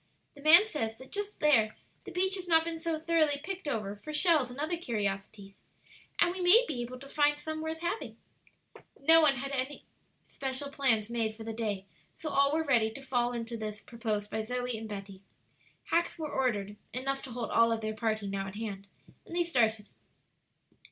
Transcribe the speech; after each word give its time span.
The 0.33 0.41
man 0.41 0.65
says 0.65 0.97
that 0.97 1.11
just 1.11 1.39
there 1.41 1.75
the 2.05 2.11
beach 2.11 2.33
has 2.33 2.47
not 2.47 2.63
been 2.63 2.79
so 2.79 2.97
thoroughly 2.99 3.37
picked 3.43 3.67
over 3.67 3.97
for 3.97 4.11
shells 4.11 4.49
and 4.49 4.57
other 4.59 4.75
curiosities, 4.75 5.61
and 6.19 6.31
we 6.33 6.41
may 6.41 6.65
be 6.67 6.81
able 6.81 6.97
to 6.97 7.07
find 7.07 7.39
some 7.39 7.61
worth 7.61 7.81
having." 7.81 8.17
No 8.99 9.21
one 9.21 9.35
had 9.35 9.51
made 9.51 9.57
any 9.67 9.85
special 10.23 10.71
plans 10.71 11.05
for 11.05 11.43
the 11.43 11.53
day, 11.53 11.85
so 12.15 12.31
all 12.31 12.51
were 12.51 12.63
ready 12.63 12.89
to 12.89 12.99
fall 13.03 13.31
into 13.33 13.55
this 13.55 13.79
proposed 13.79 14.31
by 14.31 14.41
Zoe 14.41 14.75
and 14.75 14.89
Betty. 14.89 15.21
Hacks 15.91 16.17
were 16.17 16.31
ordered 16.31 16.77
enough 16.93 17.21
to 17.25 17.31
hold 17.31 17.51
all 17.51 17.71
of 17.71 17.81
their 17.81 17.93
party 17.93 18.25
now 18.25 18.47
at 18.47 18.55
hand 18.55 18.87
and 19.27 19.35
they 19.35 19.43
started. 19.43 19.87